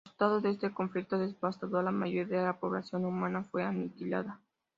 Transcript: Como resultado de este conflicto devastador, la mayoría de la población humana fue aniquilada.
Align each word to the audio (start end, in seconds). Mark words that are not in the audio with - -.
Como 0.03 0.09
resultado 0.13 0.41
de 0.41 0.49
este 0.49 0.73
conflicto 0.73 1.19
devastador, 1.19 1.83
la 1.83 1.91
mayoría 1.91 2.39
de 2.39 2.45
la 2.47 2.59
población 2.59 3.05
humana 3.05 3.43
fue 3.43 3.63
aniquilada. 3.63 4.39